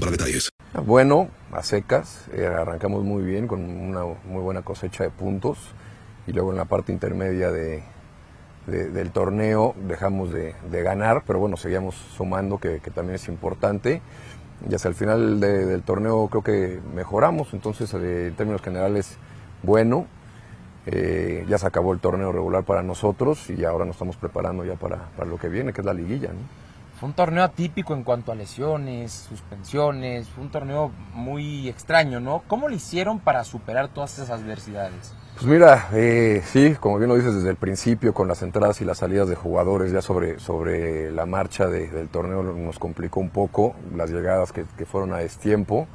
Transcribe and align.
para 0.00 0.10
detalles. 0.10 0.50
Bueno, 0.86 1.28
a 1.52 1.62
secas, 1.62 2.26
eh, 2.32 2.46
arrancamos 2.46 3.04
muy 3.04 3.22
bien 3.22 3.46
con 3.46 3.60
una 3.64 4.02
muy 4.24 4.42
buena 4.42 4.62
cosecha 4.62 5.04
de 5.04 5.10
puntos 5.10 5.58
y 6.26 6.32
luego 6.32 6.50
en 6.52 6.58
la 6.58 6.64
parte 6.66 6.92
intermedia 6.92 7.50
de, 7.50 7.82
de- 8.66 8.90
del 8.90 9.10
torneo 9.10 9.74
dejamos 9.88 10.32
de, 10.32 10.54
ganar, 10.82 11.24
pero 11.26 11.38
bueno, 11.38 11.56
seguíamos 11.56 11.94
sumando 12.16 12.58
que, 12.58 12.80
también 12.90 13.16
es 13.16 13.28
importante 13.28 14.02
y 14.68 14.74
hacia 14.74 14.88
el 14.88 14.94
final 14.94 15.40
de- 15.40 15.66
del 15.66 15.82
torneo 15.82 16.28
creo 16.28 16.42
que 16.42 16.80
mejoramos, 16.94 17.54
entonces 17.54 17.92
eh, 17.94 18.28
en 18.28 18.34
términos 18.34 18.62
generales 18.62 19.16
bueno, 19.62 20.06
Eh, 20.90 21.44
ya 21.50 21.58
se 21.58 21.66
acabó 21.66 21.92
el 21.92 21.98
torneo 22.00 22.32
regular 22.32 22.64
para 22.64 22.82
nosotros 22.82 23.50
y 23.50 23.62
ahora 23.66 23.84
nos 23.84 23.96
estamos 23.96 24.16
preparando 24.16 24.64
ya 24.64 24.74
para, 24.76 25.10
para 25.18 25.28
lo 25.28 25.36
que 25.36 25.50
viene, 25.50 25.74
que 25.74 25.82
es 25.82 25.84
la 25.84 25.92
liguilla. 25.92 26.30
Fue 26.98 27.08
un 27.08 27.14
torneo 27.14 27.44
atípico 27.44 27.94
en 27.94 28.02
cuanto 28.02 28.32
a 28.32 28.34
lesiones, 28.34 29.12
suspensiones, 29.12 30.28
fue 30.28 30.42
un 30.42 30.50
torneo 30.50 30.90
muy 31.14 31.68
extraño, 31.68 32.18
¿no? 32.18 32.42
¿Cómo 32.48 32.68
lo 32.68 32.74
hicieron 32.74 33.20
para 33.20 33.44
superar 33.44 33.86
todas 33.88 34.14
esas 34.18 34.30
adversidades? 34.30 35.14
Pues 35.34 35.46
mira, 35.46 35.86
eh, 35.92 36.42
sí, 36.44 36.74
como 36.80 36.98
bien 36.98 37.08
lo 37.08 37.14
dices 37.14 37.36
desde 37.36 37.50
el 37.50 37.56
principio, 37.56 38.12
con 38.12 38.26
las 38.26 38.42
entradas 38.42 38.80
y 38.80 38.84
las 38.84 38.98
salidas 38.98 39.28
de 39.28 39.36
jugadores 39.36 39.92
ya 39.92 40.02
sobre, 40.02 40.40
sobre 40.40 41.12
la 41.12 41.24
marcha 41.24 41.68
de- 41.68 41.86
del 41.86 42.08
torneo 42.08 42.42
nos 42.42 42.80
complicó 42.80 43.20
un 43.20 43.30
poco 43.30 43.76
las 43.94 44.10
llegadas 44.10 44.50
que, 44.50 44.64
fueron 44.84 45.12
a 45.12 45.18
destiempo. 45.18 45.86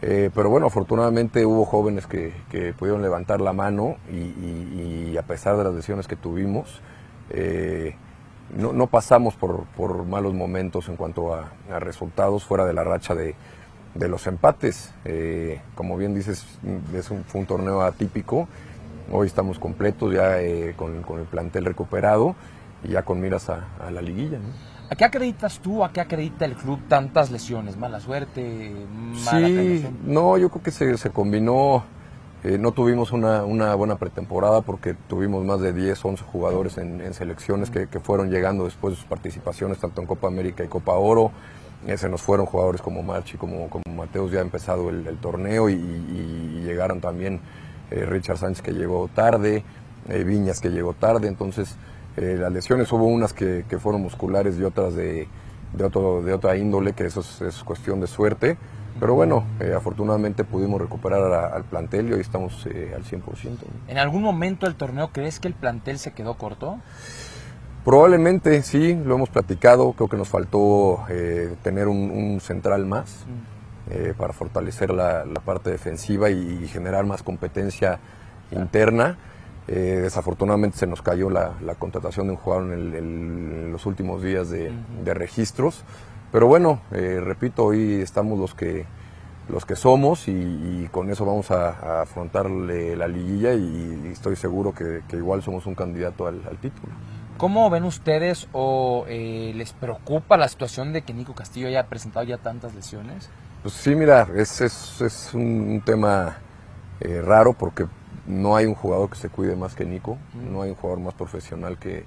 Eh, 0.00 0.30
pero 0.34 0.48
bueno, 0.48 0.68
afortunadamente 0.68 1.44
hubo 1.44 1.66
jóvenes 1.66 2.06
que, 2.06 2.32
pudieron 2.78 3.02
levantar 3.02 3.42
la 3.42 3.52
mano 3.52 3.96
y 4.10 5.14
a 5.18 5.22
pesar 5.22 5.58
de 5.58 5.64
las 5.64 5.74
lesiones 5.74 6.08
que 6.08 6.16
tuvimos, 6.16 6.80
eh, 7.28 7.96
no, 8.56 8.72
no 8.72 8.86
pasamos 8.86 9.34
por, 9.34 9.64
por 9.76 10.04
malos 10.04 10.34
momentos 10.34 10.88
en 10.88 10.96
cuanto 10.96 11.34
a, 11.34 11.52
a 11.72 11.78
resultados 11.80 12.44
fuera 12.44 12.64
de 12.64 12.72
la 12.72 12.84
racha 12.84 13.14
de, 13.14 13.34
de 13.94 14.08
los 14.08 14.26
empates. 14.26 14.92
Eh, 15.04 15.60
como 15.74 15.96
bien 15.96 16.14
dices, 16.14 16.44
es 16.94 17.10
un- 17.10 17.24
fue 17.24 17.40
un 17.40 17.46
torneo 17.46 17.82
atípico. 17.82 18.48
Hoy 19.10 19.26
estamos 19.26 19.58
completos 19.58 20.12
ya 20.14 20.40
eh, 20.40 20.74
con, 20.76 21.02
con 21.02 21.18
el 21.20 21.26
plantel 21.26 21.64
recuperado 21.64 22.34
y 22.84 22.88
ya 22.88 23.02
con 23.02 23.20
miras 23.20 23.48
a, 23.50 23.66
a 23.86 23.90
la 23.90 24.00
liguilla. 24.02 24.38
¿no? 24.38 24.44
¿A 24.90 24.94
qué 24.96 25.04
acreditas 25.04 25.58
tú, 25.60 25.84
a 25.84 25.92
qué 25.92 26.00
acredita 26.00 26.44
el 26.44 26.54
club 26.54 26.78
tantas 26.88 27.30
lesiones? 27.30 27.76
¿Mala 27.76 28.00
suerte? 28.00 28.72
¿Mala 29.24 29.46
Sí, 29.48 29.86
no, 30.04 30.36
yo 30.38 30.50
creo 30.50 30.62
que 30.62 30.70
se, 30.70 30.98
se 30.98 31.10
combinó. 31.10 31.84
Eh, 32.44 32.58
no 32.58 32.72
tuvimos 32.72 33.12
una, 33.12 33.44
una 33.44 33.74
buena 33.74 33.96
pretemporada 33.96 34.62
porque 34.62 34.94
tuvimos 34.94 35.44
más 35.44 35.60
de 35.60 35.72
10, 35.72 36.04
11 36.04 36.24
jugadores 36.24 36.78
en, 36.78 37.14
selecciones 37.14 37.70
que, 37.70 37.86
que 37.88 38.00
fueron 38.00 38.30
llegando 38.30 38.64
después 38.64 38.94
de 38.94 38.96
sus 39.00 39.08
participaciones, 39.08 39.78
tanto 39.78 40.00
en 40.00 40.06
Copa 40.06 40.26
América 40.28 40.64
y 40.64 40.68
Copa 40.68 40.92
Oro. 40.94 41.30
Eh, 41.86 41.96
se 41.98 42.08
nos 42.08 42.22
fueron 42.22 42.46
jugadores 42.46 42.80
como 42.80 43.02
Marchi, 43.02 43.36
como, 43.36 43.68
como 43.68 43.82
Mateos, 43.96 44.30
ya 44.30 44.38
ha 44.38 44.42
empezado 44.42 44.88
el, 44.88 45.16
torneo 45.18 45.68
y, 45.68 45.76
llegaron 46.62 47.00
también 47.00 47.40
eh, 47.90 48.06
Richard 48.06 48.38
Sánchez 48.38 48.62
que 48.62 48.70
llegó 48.72 49.08
tarde, 49.08 49.64
eh, 50.08 50.22
Viñas 50.22 50.60
que 50.60 50.70
llegó 50.70 50.94
tarde. 50.94 51.26
Entonces, 51.26 51.76
las 52.14 52.52
lesiones 52.52 52.92
hubo 52.92 53.06
unas 53.06 53.32
que, 53.32 53.64
que 53.68 53.78
fueron 53.78 54.02
musculares 54.02 54.58
y 54.58 54.64
otras 54.64 54.94
de, 54.94 55.28
de, 55.72 55.84
otro, 55.84 56.22
de 56.22 56.34
otra 56.34 56.56
índole, 56.56 56.92
que 56.92 57.06
eso 57.06 57.20
es, 57.20 57.40
es 57.40 57.64
cuestión 57.64 58.00
de 58.00 58.06
suerte. 58.06 58.58
Pero 59.00 59.14
bueno, 59.14 59.44
eh, 59.60 59.72
afortunadamente 59.76 60.44
pudimos 60.44 60.80
recuperar 60.80 61.22
a- 61.32 61.46
al 61.48 61.64
plantel 61.64 62.08
y 62.10 62.12
hoy 62.12 62.20
estamos 62.20 62.66
eh, 62.66 62.92
al 62.94 63.04
100%. 63.04 63.22
¿no? 63.66 63.90
¿En 63.90 63.98
algún 63.98 64.22
momento 64.22 64.66
del 64.66 64.74
torneo 64.76 65.10
crees 65.12 65.40
que 65.40 65.48
el 65.48 65.54
plantel 65.54 65.98
se 65.98 66.12
quedó 66.12 66.34
corto? 66.34 66.78
Probablemente 67.84 68.62
sí, 68.62 68.94
lo 68.94 69.16
hemos 69.16 69.28
platicado, 69.28 69.92
creo 69.94 70.08
que 70.08 70.16
nos 70.16 70.28
faltó 70.28 71.04
eh, 71.08 71.56
tener 71.62 71.88
un, 71.88 72.10
un 72.12 72.40
central 72.40 72.86
más 72.86 73.24
eh, 73.90 74.14
para 74.16 74.32
fortalecer 74.32 74.90
la, 74.90 75.24
la 75.24 75.40
parte 75.40 75.70
defensiva 75.70 76.30
y, 76.30 76.68
generar 76.68 77.04
más 77.06 77.24
competencia 77.24 77.98
interna. 78.52 79.16
Eh, 79.66 79.98
desafortunadamente 80.02 80.76
se 80.78 80.86
nos 80.86 81.02
cayó 81.02 81.28
la, 81.28 81.54
la 81.60 81.74
contratación 81.74 82.26
de 82.28 82.32
un 82.34 82.38
jugador 82.38 82.66
en, 82.66 82.72
el- 82.72 82.94
el- 82.94 83.04
en 83.64 83.72
los 83.72 83.84
últimos 83.86 84.22
días 84.22 84.48
de, 84.50 84.70
de 85.04 85.14
registros, 85.14 85.82
pero 86.32 86.46
bueno, 86.46 86.80
eh, 86.92 87.20
repito, 87.22 87.66
hoy 87.66 88.00
estamos 88.02 88.38
los 88.38 88.54
que 88.54 88.86
los 89.48 89.66
que 89.66 89.76
somos 89.76 90.28
y, 90.28 90.32
y 90.32 90.88
con 90.90 91.10
eso 91.10 91.26
vamos 91.26 91.50
a, 91.50 91.70
a 91.70 92.02
afrontarle 92.02 92.96
la 92.96 93.08
liguilla 93.08 93.52
y, 93.54 94.02
y 94.06 94.08
estoy 94.12 94.36
seguro 94.36 94.72
que, 94.74 95.02
que 95.08 95.16
igual 95.16 95.42
somos 95.42 95.66
un 95.66 95.74
candidato 95.74 96.26
al- 96.26 96.42
al 96.48 96.58
título. 96.58 96.92
¿Cómo 97.36 97.68
ven 97.70 97.84
ustedes 97.84 98.48
o 98.52 99.04
eh, 99.08 99.52
les 99.56 99.72
preocupa 99.72 100.36
la 100.36 100.48
situación 100.48 100.92
de 100.92 101.02
que 101.02 101.12
Nico 101.12 101.34
Castillo 101.34 101.66
haya 101.68 101.88
presentado 101.88 102.24
ya 102.24 102.38
tantas 102.38 102.74
lesiones? 102.74 103.28
Pues 103.62 103.74
sí, 103.74 103.94
mira, 103.94 104.28
es, 104.34 104.60
es, 104.60 105.30
un 105.34 105.82
tema 105.84 106.38
eh, 107.00 107.20
raro 107.22 107.52
porque 107.52 107.86
no 108.26 108.56
hay 108.56 108.66
un 108.66 108.74
jugador 108.74 109.10
que 109.10 109.16
se 109.16 109.28
cuide 109.28 109.56
más 109.56 109.74
que 109.74 109.84
Nico, 109.84 110.18
no 110.34 110.62
hay 110.62 110.70
un 110.70 110.76
jugador 110.76 111.00
más 111.02 111.14
profesional 111.14 111.78
que, 111.78 112.04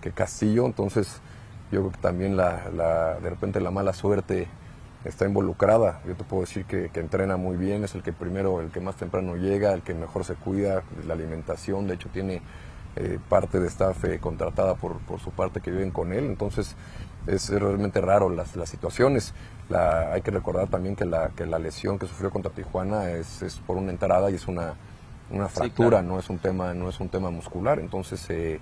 que 0.00 0.12
Castillo, 0.12 0.66
entonces 0.66 1.20
yo 1.72 1.80
creo 1.80 1.92
que 1.92 1.98
también 1.98 2.36
la, 2.36 2.70
la- 2.74 3.14
de 3.20 3.30
repente 3.30 3.60
la 3.60 3.70
mala 3.70 3.92
suerte 3.92 4.48
está 5.04 5.24
involucrada. 5.26 6.00
Yo 6.06 6.14
te 6.16 6.24
puedo 6.24 6.42
decir 6.42 6.64
que, 6.64 6.90
que 6.90 7.00
entrena 7.00 7.36
muy 7.36 7.56
bien, 7.56 7.84
es 7.84 7.94
el 7.94 8.02
que 8.02 8.12
primero, 8.12 8.60
el 8.60 8.70
que 8.70 8.80
más 8.80 8.96
temprano 8.96 9.36
llega, 9.36 9.72
el 9.72 9.82
que 9.82 9.94
mejor 9.94 10.24
se 10.24 10.34
cuida, 10.34 10.82
la 11.06 11.14
alimentación, 11.14 11.86
de 11.86 11.94
hecho 11.94 12.08
tiene 12.12 12.42
eh, 12.96 13.18
parte 13.28 13.60
de 13.60 13.68
staff 13.68 14.04
eh, 14.04 14.18
contratada 14.20 14.74
por, 14.74 14.98
por 15.00 15.20
su 15.20 15.30
parte 15.30 15.60
que 15.60 15.70
viven 15.70 15.90
con 15.90 16.12
él, 16.12 16.24
entonces 16.26 16.74
es 17.26 17.50
realmente 17.50 18.00
raro 18.00 18.30
las, 18.30 18.56
las 18.56 18.68
situaciones. 18.68 19.34
La- 19.68 20.12
hay 20.12 20.22
que 20.22 20.30
recordar 20.30 20.68
también 20.68 20.96
que 20.96 21.04
la, 21.04 21.30
que 21.30 21.46
la 21.46 21.58
lesión 21.58 21.98
que 21.98 22.06
sufrió 22.06 22.30
contra 22.30 22.52
Tijuana 22.52 23.10
es, 23.10 23.42
es 23.42 23.56
por 23.56 23.76
una 23.76 23.90
entrada 23.92 24.30
y 24.30 24.34
es 24.34 24.48
una, 24.48 24.74
una 25.30 25.48
Sí, 25.48 25.48
fractura, 25.48 25.98
claro. 25.98 26.02
no 26.02 26.18
es 26.18 26.30
un 26.30 26.38
tema, 26.38 26.72
no 26.74 26.88
es 26.88 27.00
un 27.00 27.08
tema 27.08 27.30
muscular, 27.30 27.78
entonces 27.78 28.24
eh, 28.30 28.60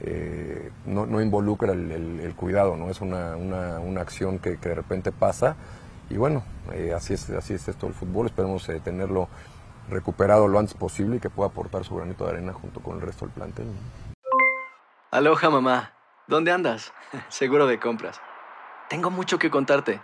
eh, 0.00 0.70
no, 0.86 1.06
no, 1.06 1.20
involucra 1.20 1.72
el, 1.72 1.90
el, 2.20 2.34
cuidado, 2.34 2.76
¿no? 2.76 2.90
Es 2.90 3.00
una, 3.00 3.36
una, 3.36 3.78
una 3.78 4.00
acción 4.00 4.38
que, 4.38 4.58
que, 4.58 4.70
de 4.70 4.74
repente 4.74 5.12
pasa 5.12 5.56
y 6.10 6.16
bueno, 6.16 6.42
eh, 6.72 6.92
así, 6.94 7.14
es, 7.14 7.30
así 7.30 7.54
es 7.54 7.68
esto 7.68 7.86
el 7.86 7.94
fútbol, 7.94 8.26
esperemos 8.26 8.68
eh, 8.68 8.80
tenerlo 8.80 9.28
recuperado 9.88 10.48
lo 10.48 10.58
antes 10.58 10.74
posible 10.74 11.16
y 11.16 11.20
que 11.20 11.30
pueda 11.30 11.48
aportar 11.48 11.84
su 11.84 11.94
granito 11.94 12.24
de 12.24 12.30
arena 12.32 12.52
junto 12.52 12.80
con 12.80 12.96
el 12.96 13.02
resto 13.02 13.24
del 13.24 13.34
plantel. 13.34 13.66
Aloha 15.10 15.50
mamá, 15.50 15.92
¿dónde 16.26 16.52
andas? 16.52 16.92
Seguro 17.28 17.66
de 17.66 17.78
compras. 17.78 18.20
Tengo 18.88 19.10
mucho 19.10 19.38
que 19.38 19.50
contarte. 19.50 20.00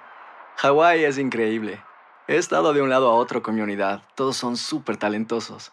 Hawái 0.56 1.05
es 1.05 1.19
increíble. 1.19 1.82
He 2.26 2.37
estado 2.37 2.73
de 2.73 2.82
un 2.82 2.90
lado 2.90 3.11
a 3.11 3.14
otro 3.14 3.43
con 3.43 3.55
mi 3.55 3.61
unidad, 3.61 4.02
todos 4.14 4.37
son 4.37 4.56
súper 4.56 4.96
talentosos. 4.96 5.73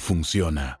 funciona 0.00 0.80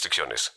restricciones. 0.00 0.52